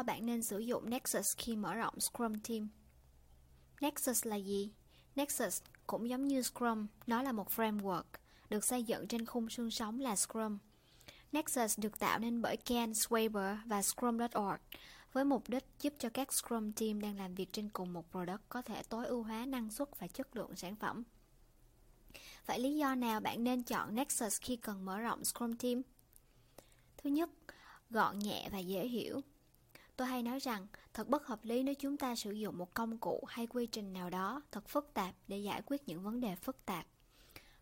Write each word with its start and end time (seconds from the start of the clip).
do 0.00 0.04
bạn 0.04 0.26
nên 0.26 0.42
sử 0.42 0.58
dụng 0.58 0.90
Nexus 0.90 1.36
khi 1.36 1.56
mở 1.56 1.74
rộng 1.74 2.00
Scrum 2.00 2.40
Team. 2.40 2.68
Nexus 3.80 4.26
là 4.26 4.36
gì? 4.36 4.72
Nexus 5.16 5.62
cũng 5.86 6.08
giống 6.08 6.28
như 6.28 6.42
Scrum, 6.42 6.86
nó 7.06 7.22
là 7.22 7.32
một 7.32 7.48
framework 7.56 8.02
được 8.50 8.64
xây 8.64 8.82
dựng 8.82 9.08
trên 9.08 9.26
khung 9.26 9.48
xương 9.48 9.70
sống 9.70 10.00
là 10.00 10.16
Scrum. 10.16 10.58
Nexus 11.32 11.78
được 11.78 11.98
tạo 11.98 12.18
nên 12.18 12.42
bởi 12.42 12.56
Ken 12.56 12.92
Swaber 12.92 13.56
và 13.66 13.82
Scrum.org 13.82 14.60
với 15.12 15.24
mục 15.24 15.48
đích 15.48 15.64
giúp 15.80 15.92
cho 15.98 16.08
các 16.08 16.32
Scrum 16.32 16.72
team 16.72 17.00
đang 17.00 17.16
làm 17.16 17.34
việc 17.34 17.52
trên 17.52 17.68
cùng 17.68 17.92
một 17.92 18.10
product 18.10 18.42
có 18.48 18.62
thể 18.62 18.82
tối 18.82 19.06
ưu 19.06 19.22
hóa 19.22 19.46
năng 19.46 19.70
suất 19.70 19.98
và 19.98 20.06
chất 20.06 20.36
lượng 20.36 20.56
sản 20.56 20.76
phẩm. 20.76 21.02
Vậy 22.46 22.58
lý 22.58 22.76
do 22.76 22.94
nào 22.94 23.20
bạn 23.20 23.44
nên 23.44 23.62
chọn 23.62 23.94
Nexus 23.94 24.40
khi 24.40 24.56
cần 24.56 24.84
mở 24.84 24.98
rộng 24.98 25.24
Scrum 25.24 25.56
team? 25.56 25.82
Thứ 26.96 27.10
nhất, 27.10 27.30
gọn 27.90 28.18
nhẹ 28.18 28.48
và 28.52 28.58
dễ 28.58 28.86
hiểu. 28.86 29.22
Tôi 30.00 30.08
hay 30.08 30.22
nói 30.22 30.38
rằng 30.38 30.66
thật 30.94 31.08
bất 31.08 31.26
hợp 31.26 31.40
lý 31.42 31.62
nếu 31.62 31.74
chúng 31.74 31.96
ta 31.96 32.14
sử 32.14 32.32
dụng 32.32 32.58
một 32.58 32.74
công 32.74 32.98
cụ 32.98 33.24
hay 33.28 33.46
quy 33.46 33.66
trình 33.66 33.92
nào 33.92 34.10
đó 34.10 34.42
thật 34.52 34.68
phức 34.68 34.94
tạp 34.94 35.14
để 35.28 35.38
giải 35.38 35.62
quyết 35.66 35.88
những 35.88 36.02
vấn 36.02 36.20
đề 36.20 36.36
phức 36.36 36.66
tạp. 36.66 36.86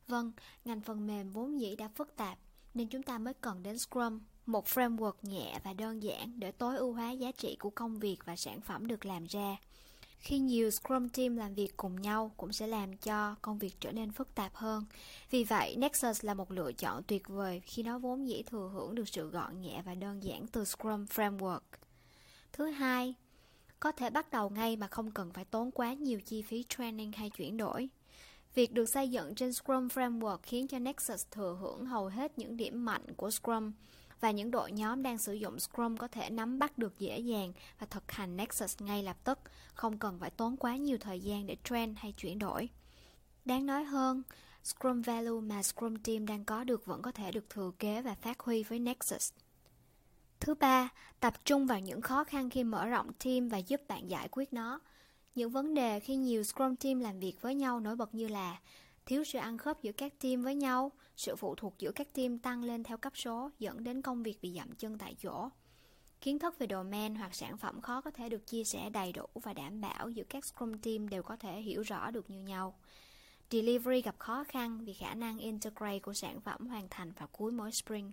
Vâng, 0.07 0.33
ngành 0.65 0.81
phần 0.81 1.07
mềm 1.07 1.31
vốn 1.31 1.61
dĩ 1.61 1.77
đã 1.77 1.89
phức 1.89 2.17
tạp 2.17 2.39
nên 2.75 2.89
chúng 2.89 3.03
ta 3.03 3.19
mới 3.19 3.35
cần 3.35 3.63
đến 3.63 3.79
Scrum, 3.79 4.21
một 4.47 4.67
framework 4.67 5.13
nhẹ 5.23 5.61
và 5.65 5.73
đơn 5.73 6.03
giản 6.03 6.41
để 6.41 6.53
tối 6.53 6.77
ưu 6.77 6.93
hóa 6.93 7.11
giá 7.11 7.33
trị 7.33 7.57
của 7.61 7.71
công 7.71 7.99
việc 7.99 8.17
và 8.25 8.37
sản 8.37 8.61
phẩm 8.61 8.87
được 8.87 9.07
làm 9.07 9.25
ra. 9.25 9.57
Khi 10.19 10.39
nhiều 10.39 10.71
Scrum 10.71 11.09
team 11.09 11.37
làm 11.37 11.55
việc 11.55 11.77
cùng 11.77 12.01
nhau 12.01 12.33
cũng 12.37 12.53
sẽ 12.53 12.67
làm 12.67 12.97
cho 12.97 13.35
công 13.43 13.59
việc 13.59 13.81
trở 13.81 13.93
nên 13.93 14.13
phức 14.13 14.35
tạp 14.35 14.55
hơn. 14.55 14.85
Vì 15.31 15.45
vậy, 15.45 15.77
Nexus 15.77 16.25
là 16.25 16.35
một 16.35 16.51
lựa 16.51 16.73
chọn 16.73 17.03
tuyệt 17.07 17.29
vời 17.29 17.61
khi 17.65 17.83
nó 17.83 17.99
vốn 17.99 18.29
dĩ 18.29 18.43
thừa 18.43 18.71
hưởng 18.75 18.95
được 18.95 19.09
sự 19.09 19.31
gọn 19.31 19.61
nhẹ 19.61 19.83
và 19.87 19.95
đơn 19.95 20.23
giản 20.23 20.47
từ 20.47 20.65
Scrum 20.65 21.05
Framework. 21.05 21.61
Thứ 22.53 22.67
hai, 22.67 23.15
có 23.81 23.93
thể 23.93 24.11
bắt 24.11 24.31
đầu 24.31 24.51
ngay 24.51 24.77
mà 24.77 24.87
không 24.87 25.11
cần 25.11 25.33
phải 25.33 25.45
tốn 25.45 25.71
quá 25.71 25.93
nhiều 25.93 26.21
chi 26.21 26.43
phí 26.43 26.65
training 26.69 27.13
hay 27.13 27.31
chuyển 27.31 27.57
đổi. 27.57 27.89
Việc 28.55 28.73
được 28.73 28.89
xây 28.89 29.11
dựng 29.11 29.35
trên 29.35 29.53
Scrum 29.53 29.89
Framework 29.89 30.39
khiến 30.43 30.69
cho 30.69 30.79
Nexus 30.79 31.27
thừa 31.31 31.59
hưởng 31.61 31.87
hầu 31.87 32.07
hết 32.07 32.39
những 32.39 32.57
điểm 32.57 32.85
mạnh 32.85 33.15
của 33.17 33.31
Scrum 33.31 33.73
và 34.21 34.31
những 34.31 34.51
đội 34.51 34.73
nhóm 34.73 35.03
đang 35.03 35.19
sử 35.19 35.33
dụng 35.33 35.59
Scrum 35.59 35.97
có 35.97 36.09
thể 36.09 36.31
nắm 36.31 36.59
bắt 36.59 36.79
được 36.79 36.99
dễ 36.99 37.19
dàng 37.19 37.53
và 37.79 37.87
thực 37.87 38.13
hành 38.13 38.37
Nexus 38.37 38.77
ngay 38.83 39.03
lập 39.03 39.17
tức, 39.25 39.39
không 39.75 39.99
cần 39.99 40.19
phải 40.19 40.31
tốn 40.31 40.57
quá 40.57 40.77
nhiều 40.77 40.99
thời 41.01 41.21
gian 41.21 41.47
để 41.47 41.57
train 41.65 41.95
hay 41.97 42.13
chuyển 42.13 42.39
đổi. 42.39 42.69
Đáng 43.45 43.67
nói 43.67 43.85
hơn, 43.85 44.23
Scrum 44.65 45.03
Value 45.03 45.41
mà 45.43 45.63
Scrum 45.63 45.97
Team 45.97 46.27
đang 46.27 46.45
có 46.45 46.65
được 46.65 46.87
vẫn 46.87 47.03
có 47.03 47.13
thể 47.13 47.33
được 47.33 47.51
thừa 47.51 47.71
kế 47.79 48.03
và 48.03 48.15
phát 48.15 48.41
huy 48.41 48.63
với 48.63 48.79
Nexus. 48.79 49.33
Thứ 50.41 50.55
ba, 50.55 50.89
tập 51.21 51.35
trung 51.45 51.67
vào 51.67 51.81
những 51.81 52.01
khó 52.01 52.25
khăn 52.25 52.51
khi 52.51 52.65
mở 52.65 52.87
rộng 52.87 53.13
team 53.25 53.49
và 53.49 53.59
giúp 53.59 53.81
bạn 53.89 54.11
giải 54.11 54.29
quyết 54.31 54.53
nó. 54.53 54.81
Những 55.35 55.51
vấn 55.51 55.75
đề 55.75 56.01
khi 56.01 56.17
nhiều 56.17 56.43
Scrum 56.43 56.77
team 56.77 57.01
làm 57.01 57.21
việc 57.21 57.35
với 57.41 57.55
nhau 57.55 57.81
nổi 57.81 57.97
bật 57.97 58.15
như 58.15 58.29
là 58.29 58.61
thiếu 59.07 59.25
sự 59.25 59.39
ăn 59.39 59.59
khớp 59.59 59.83
giữa 59.83 59.93
các 59.93 60.21
team 60.21 60.43
với 60.43 60.55
nhau, 60.55 60.93
sự 61.17 61.37
phụ 61.37 61.55
thuộc 61.55 61.75
giữa 61.79 61.91
các 61.91 62.15
team 62.15 62.39
tăng 62.39 62.65
lên 62.65 62.85
theo 62.85 62.97
cấp 62.97 63.13
số 63.17 63.51
dẫn 63.59 63.85
đến 63.85 64.03
công 64.03 64.23
việc 64.23 64.39
bị 64.43 64.53
dậm 64.53 64.73
chân 64.73 64.99
tại 64.99 65.15
chỗ. 65.23 65.49
Kiến 66.21 66.39
thức 66.39 66.59
về 66.59 66.67
domain 66.71 67.15
hoặc 67.15 67.35
sản 67.35 67.59
phẩm 67.59 67.81
khó 67.81 68.01
có 68.01 68.11
thể 68.11 68.29
được 68.29 68.47
chia 68.47 68.65
sẻ 68.65 68.91
đầy 68.91 69.13
đủ 69.13 69.27
và 69.35 69.53
đảm 69.53 69.81
bảo 69.81 70.11
giữa 70.11 70.25
các 70.29 70.45
Scrum 70.45 70.79
team 70.79 71.09
đều 71.09 71.23
có 71.23 71.37
thể 71.37 71.61
hiểu 71.61 71.83
rõ 71.83 72.11
được 72.11 72.31
như 72.31 72.43
nhau. 72.43 72.79
Delivery 73.51 74.03
gặp 74.03 74.19
khó 74.19 74.45
khăn 74.45 74.85
vì 74.85 74.93
khả 74.93 75.15
năng 75.15 75.39
integrate 75.39 75.99
của 75.99 76.15
sản 76.15 76.41
phẩm 76.41 76.67
hoàn 76.67 76.89
thành 76.91 77.13
vào 77.13 77.29
cuối 77.33 77.53
mỗi 77.53 77.73
sprint. 77.73 78.13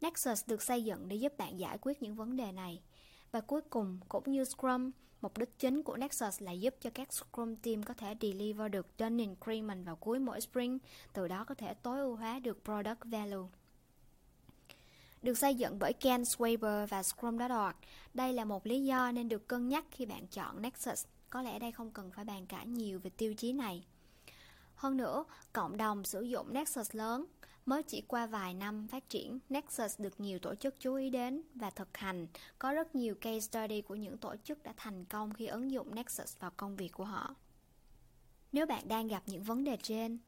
Nexus 0.00 0.44
được 0.46 0.62
xây 0.62 0.84
dựng 0.84 1.08
để 1.08 1.16
giúp 1.16 1.32
bạn 1.38 1.58
giải 1.58 1.78
quyết 1.80 2.02
những 2.02 2.14
vấn 2.14 2.36
đề 2.36 2.52
này. 2.52 2.80
Và 3.32 3.40
cuối 3.40 3.60
cùng, 3.70 4.00
cũng 4.08 4.24
như 4.26 4.44
Scrum, 4.44 4.90
mục 5.20 5.38
đích 5.38 5.58
chính 5.58 5.82
của 5.82 5.96
Nexus 5.96 6.42
là 6.42 6.52
giúp 6.52 6.74
cho 6.80 6.90
các 6.90 7.12
Scrum 7.12 7.56
team 7.56 7.82
có 7.82 7.94
thể 7.94 8.14
deliver 8.20 8.72
được 8.72 8.86
done 8.98 9.18
increment 9.18 9.86
vào 9.86 9.96
cuối 9.96 10.18
mỗi 10.18 10.40
sprint, 10.40 10.82
từ 11.12 11.28
đó 11.28 11.44
có 11.44 11.54
thể 11.54 11.74
tối 11.74 12.00
ưu 12.00 12.16
hóa 12.16 12.38
được 12.38 12.64
product 12.64 13.04
value. 13.04 13.48
Được 15.22 15.38
xây 15.38 15.54
dựng 15.54 15.78
bởi 15.78 15.92
Ken 15.92 16.22
Swaber 16.22 16.86
và 16.86 17.02
Scrum.org, 17.02 17.76
đây 18.14 18.32
là 18.32 18.44
một 18.44 18.66
lý 18.66 18.84
do 18.84 19.12
nên 19.12 19.28
được 19.28 19.48
cân 19.48 19.68
nhắc 19.68 19.84
khi 19.90 20.06
bạn 20.06 20.26
chọn 20.26 20.62
Nexus. 20.62 21.04
Có 21.30 21.42
lẽ 21.42 21.58
đây 21.58 21.72
không 21.72 21.90
cần 21.90 22.10
phải 22.10 22.24
bàn 22.24 22.46
cãi 22.46 22.66
nhiều 22.66 22.98
về 22.98 23.10
tiêu 23.10 23.34
chí 23.34 23.52
này. 23.52 23.84
Hơn 24.74 24.96
nữa, 24.96 25.24
cộng 25.52 25.76
đồng 25.76 26.04
sử 26.04 26.22
dụng 26.22 26.52
Nexus 26.52 26.94
lớn 26.94 27.26
Mới 27.66 27.82
chỉ 27.82 28.00
qua 28.00 28.26
vài 28.26 28.54
năm 28.54 28.86
phát 28.88 29.08
triển, 29.08 29.38
Nexus 29.48 30.00
được 30.00 30.20
nhiều 30.20 30.38
tổ 30.38 30.54
chức 30.54 30.74
chú 30.80 30.94
ý 30.94 31.10
đến 31.10 31.42
và 31.54 31.70
thực 31.70 31.96
hành. 31.96 32.26
Có 32.58 32.72
rất 32.72 32.94
nhiều 32.94 33.14
case 33.14 33.40
study 33.40 33.80
của 33.80 33.94
những 33.94 34.18
tổ 34.18 34.34
chức 34.44 34.62
đã 34.62 34.72
thành 34.76 35.04
công 35.04 35.34
khi 35.34 35.46
ứng 35.46 35.70
dụng 35.70 35.94
Nexus 35.94 36.36
vào 36.40 36.50
công 36.56 36.76
việc 36.76 36.92
của 36.92 37.04
họ. 37.04 37.34
Nếu 38.52 38.66
bạn 38.66 38.88
đang 38.88 39.08
gặp 39.08 39.22
những 39.26 39.42
vấn 39.42 39.64
đề 39.64 39.76
trên, 39.82 40.18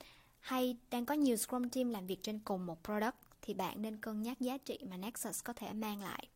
hay 0.41 0.77
đang 0.91 1.07
có 1.07 1.15
nhiều 1.15 1.37
Scrum 1.37 1.69
team 1.69 1.91
làm 1.91 2.07
việc 2.07 2.23
trên 2.23 2.39
cùng 2.39 2.67
một 2.67 2.85
product, 2.85 3.17
thì 3.43 3.55
bạn 3.55 3.83
nên 3.83 3.97
cân 3.97 4.23
nhắc 4.23 4.41
giá 4.41 4.59
trị 4.59 4.79
mà 4.91 4.97
Nexus 4.97 5.45
có 5.45 5.53
thể 5.53 5.73
mang 5.73 6.03
lại. 6.03 6.27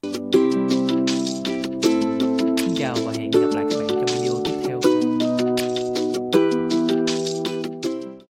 Xin 2.56 2.74
chào 2.76 2.96
và 3.06 3.12
hẹn 3.12 3.30
gặp 3.30 3.51